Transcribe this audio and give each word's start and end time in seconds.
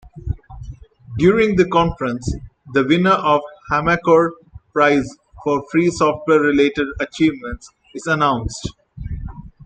During 1.19 1.57
the 1.57 1.67
conference, 1.69 2.33
the 2.73 2.83
winner 2.83 3.11
of 3.11 3.41
Hamakor 3.71 4.31
Prize 4.73 5.07
for 5.43 5.63
free 5.71 5.91
software-related 5.91 6.87
achievements 6.99 7.69
is 7.93 8.07
announced. 8.07 8.67